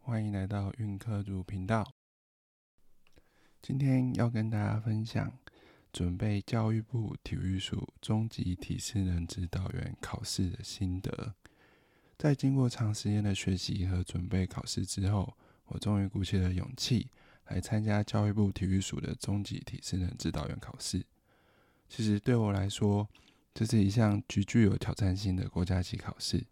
[0.00, 1.94] 欢迎来到运科族频道。
[3.62, 5.32] 今天要跟大家分享
[5.90, 11.34] 准备教育部体育署中级体适能指导员考试的心得。
[12.18, 15.34] 在经过长时间的学习和准备考试之后，
[15.66, 17.08] 我终于鼓起了勇气
[17.46, 21.02] 来参加教育部体育署的中级体适能指导员考试。
[21.88, 23.08] 其实对我来说，
[23.54, 26.46] 这是一项极具有挑战性的国家级考试。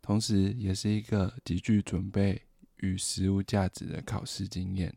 [0.00, 2.40] 同时，也是一个极具准备
[2.78, 4.94] 与实务价值的考试经验。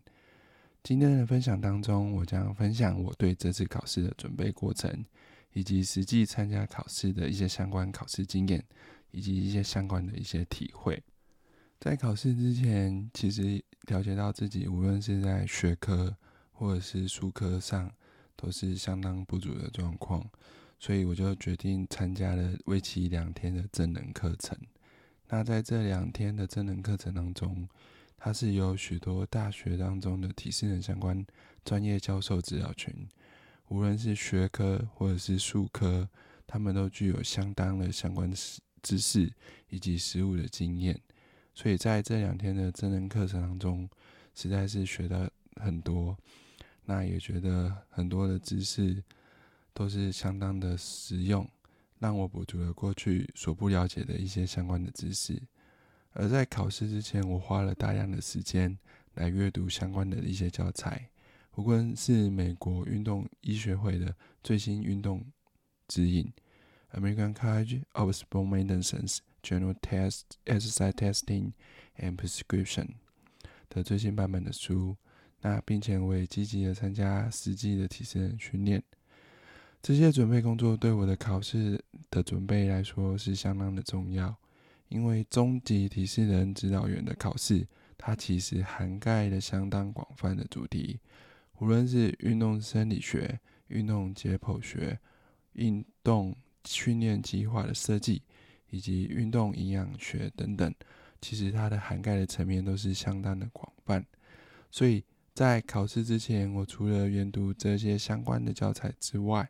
[0.84, 5.06] 今天的分享当中，我将分享我对这次考试的准备过程，
[5.54, 8.64] 以及实际参加考试的一些相关考试经验，
[9.12, 11.02] 以及一些相关的一些体会。
[11.80, 16.16] 在考试之前，其实了解到自己无论是在学科
[16.52, 17.92] 或者是术科上，
[18.36, 20.26] 都是相当不足的状况，
[20.80, 24.58] 所以我就决定参加了为期两天的真人课程。
[25.30, 27.70] 那在这两天的真人课程当中，
[28.18, 31.26] 它是由许多大学当中的体适能相关
[31.64, 32.94] 专业教授指导群，
[33.68, 36.10] 无论是学科或者是术科，
[36.48, 38.34] 他们都具有相当的相关
[38.82, 39.32] 知识
[39.70, 41.00] 以及实务的经验，
[41.54, 43.88] 所以在这两天的真人课程当中，
[44.34, 46.18] 实在是学到很多，
[46.86, 49.04] 那也觉得很多的知识
[49.76, 51.48] 都是相当的实用。
[52.00, 55.42] 让我补足了过去所不了解的一些相关的知识，
[56.14, 58.78] 而在考试之前，我花了大量的时间
[59.16, 61.10] 来阅读相关的一些教材，
[61.56, 65.26] 无论是美国运动医学会的最新运动
[65.88, 66.32] 指引
[66.94, 71.52] （American College of Sport Medicine's General Test Exercise Testing
[71.98, 72.88] and Prescription）
[73.70, 74.96] 的最新版本的书，
[75.42, 78.82] 那并且我也积极的参加实际的体适能训练。
[79.82, 81.82] 这些准备工作对我的考试
[82.12, 84.36] 的准备来说是相当的重要，
[84.90, 87.66] 因为中级体适能指导员的考试，
[87.98, 91.00] 它其实涵盖了相当广泛的主题，
[91.60, 95.00] 无论是运动生理学、运动解剖学、
[95.54, 96.36] 运动
[96.66, 98.22] 训练计划的设计，
[98.70, 100.74] 以及运动营养学等等，
[101.22, 104.06] 其实它的涵盖的层面都是相当的广泛。
[104.70, 105.04] 所以
[105.40, 109.50] 在考试之前，我除了研读这些相关的教材之外，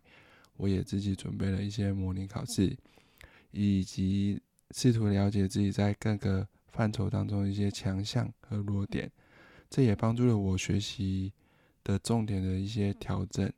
[0.55, 2.77] 我也自己准备了一些模拟考试，
[3.50, 4.39] 以及
[4.69, 9.11] 试图了解自己在各个范畴当中一些强项和弱点，
[9.67, 11.33] 这也帮助了我学习
[11.83, 13.51] 的重点的一些调整，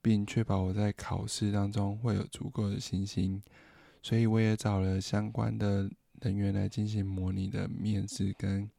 [0.00, 3.42] 并确保我在考试当中会有足够的信心。
[4.04, 5.90] 所以我也找了相关的
[6.20, 8.70] 人员来进行模拟的面试跟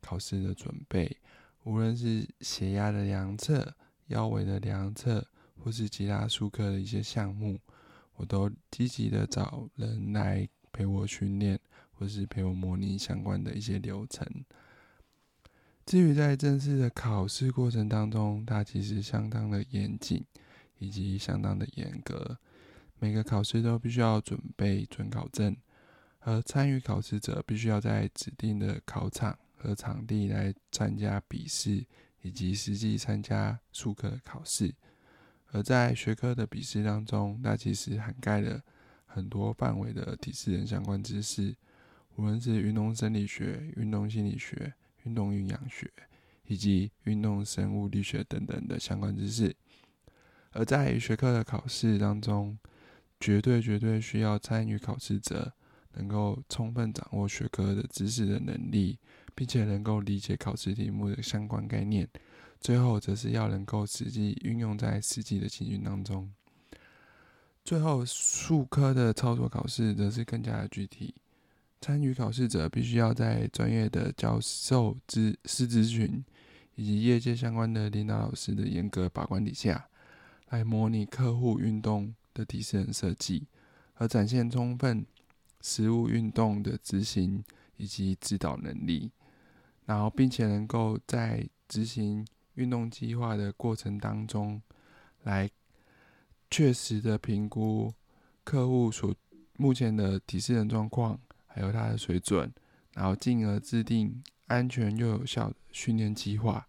[0.00, 1.18] 考试的准备，
[1.64, 3.74] 无论是血压的量测、
[4.06, 5.26] 腰围的量测。
[5.56, 7.58] 或是其他术科的一些项目，
[8.16, 11.58] 我都积极的找人来陪我训练，
[11.92, 14.26] 或是陪我模拟相关的一些流程。
[15.86, 20.22] 至于在正式的考试过程当中，它其实相当的严谨，
[20.78, 22.36] 以及相当的严格。
[22.98, 25.56] 每个考试都必须要准备准考证，
[26.18, 31.86] 而参与考试者必须要在指定的考场和场地来参加笔试，
[32.20, 34.74] 以及实际参加术科的考试。
[35.52, 38.62] 而在学科的笔试当中，它其实涵盖了
[39.06, 41.56] 很多范围的体适能相关知识，
[42.16, 44.74] 无论是运动生理学、运动心理学、
[45.04, 45.90] 运动营养学，
[46.46, 49.56] 以及运动生物力学等等的相关知识。
[50.52, 52.58] 而在学科的考试当中，
[53.18, 55.52] 绝对绝对需要参与考试者
[55.94, 58.98] 能够充分掌握学科的知识的能力，
[59.34, 62.08] 并且能够理解考试题目的相关概念。
[62.60, 66.32] 最后，则是要能够实际运用在实际的情境当中。
[67.64, 71.14] 最后，数科的操作考试则是更加的具体。
[71.80, 76.24] 参与考试者必须要在专业的教授、资师资群
[76.76, 79.86] 以及业界相关的领导老师的严格把关底下，
[80.48, 83.46] 来模拟客户运动的体适能设计，
[83.96, 85.04] 而展现充分
[85.60, 87.44] 实物运动的执行
[87.76, 89.10] 以及指导能力。
[89.86, 92.26] 然后，并且能够在执行。
[92.56, 94.62] 运动计划的过程当中，
[95.24, 95.50] 来
[96.48, 97.92] 确实的评估
[98.44, 99.12] 客户所
[99.56, 102.54] 目前的体适能状况，还有他的水准，
[102.92, 106.64] 然后进而制定安全又有效的训练计划，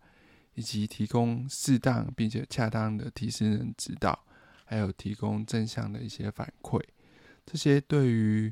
[0.55, 4.25] 以及提供适当并且恰当的体适能指导，
[4.65, 6.81] 还有提供正向的一些反馈。
[7.45, 8.51] 这些对于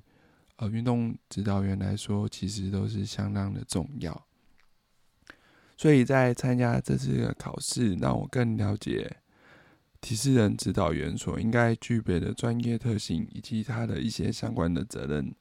[0.58, 4.28] 呃运动指导员来说，其实都是相当的重要。
[5.84, 9.18] 所以在参加这次的考试，让我更了解
[10.00, 15.36] 体适人指导员所应该具备的专业特性，以及他的一些相关的责任。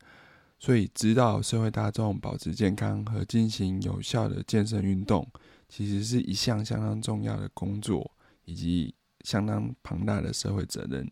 [0.59, 5.25] 所以指导社会大众保持健康和进行有效的健身运动，
[5.69, 8.11] 其实是一项相当重要的工作，
[8.45, 11.09] 以及相当庞大的社会责任，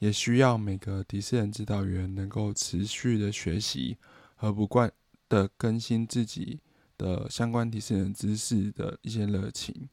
[0.00, 3.96] 也需要每个提示人指导员能够持续的学习
[4.34, 4.90] 和不断
[5.28, 6.58] 的更新自己
[6.96, 9.88] 的相关提示人知识的一些热情，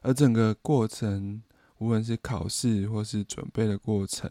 [0.00, 1.42] 而整个过程，
[1.78, 4.30] 无论是考试或是准备的过程，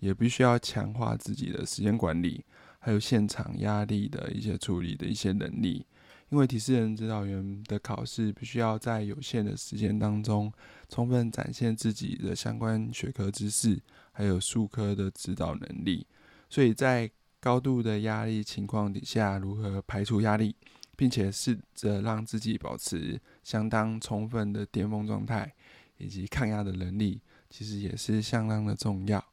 [0.00, 2.44] 也必须要强化自己的时间管理。
[2.84, 5.86] 还有现场压力的一些处理的一些能力，
[6.30, 10.52] 因为提示人指导员的考试必须要在有限的时间当中，
[10.88, 13.80] 充分展现自己的相关学科知识，
[14.10, 16.04] 还有数科的指导能力。
[16.50, 17.08] 所以在
[17.38, 20.56] 高度的压力情况底下，如何排除压力，
[20.96, 25.52] 并且试着让自己保持相当充分的巅峰状态，
[25.98, 29.24] 以及抗压的能力，其实也是相当的重要。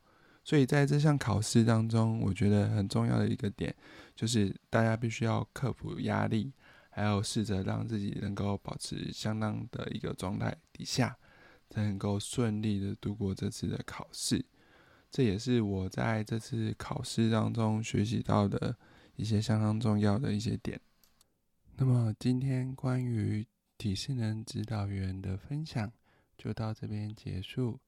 [0.43, 3.75] 所以在这项考试当中，我觉得很重要的一个点，
[4.15, 6.51] 就是大家必须要克服压力，
[6.89, 11.15] 还有试着让自己能够保持相当的一个状态底下，
[11.69, 14.43] 才能够顺利的度过这次的考试。
[15.11, 18.75] 这也是我在这次考试当中学习到的
[19.15, 20.79] 一些相当重要的一些点。
[21.81, 23.47] 那么今天关于
[23.77, 25.89] 体适能指导员的分享
[26.37, 27.79] 就到这边结束。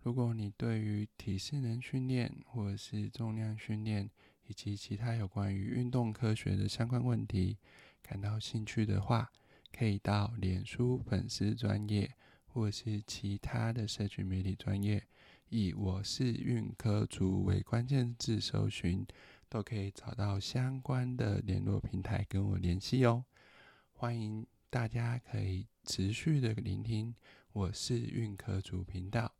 [0.00, 4.08] 如果你对于体适能训练或者是重量训练
[4.46, 7.58] 以及其他有关于运动科学的相关问题
[8.02, 9.30] 感到兴趣的话，
[9.76, 12.10] 可以到脸书粉丝专业
[12.46, 15.04] 或者是其他的社群媒体专业，
[15.50, 19.06] 以“我是运科组”为关键字搜寻，
[19.50, 23.22] 都可以找到相关的联络平台跟我联系哦。
[24.04, 27.14] 欢迎大家可以持续的聆听
[27.54, 29.32] “我是运科主”频道。